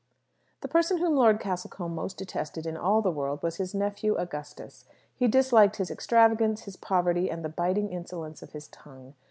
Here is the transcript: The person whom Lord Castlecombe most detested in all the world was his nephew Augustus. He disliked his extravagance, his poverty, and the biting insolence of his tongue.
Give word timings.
The 0.61 0.67
person 0.67 0.97
whom 0.97 1.15
Lord 1.15 1.39
Castlecombe 1.39 1.93
most 1.93 2.17
detested 2.17 2.65
in 2.65 2.75
all 2.75 3.03
the 3.03 3.11
world 3.11 3.43
was 3.43 3.57
his 3.57 3.75
nephew 3.75 4.15
Augustus. 4.15 4.85
He 5.13 5.27
disliked 5.27 5.75
his 5.75 5.91
extravagance, 5.91 6.63
his 6.63 6.75
poverty, 6.75 7.29
and 7.29 7.45
the 7.45 7.49
biting 7.49 7.91
insolence 7.91 8.41
of 8.41 8.53
his 8.53 8.67
tongue. 8.69 9.13